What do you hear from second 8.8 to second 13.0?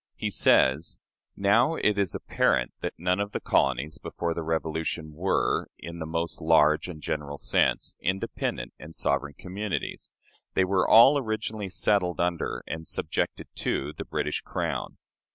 sovereign communities. They were all originally settled under and